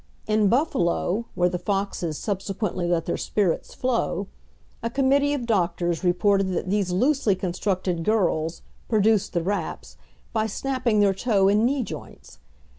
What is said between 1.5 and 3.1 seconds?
Foxes subsequently let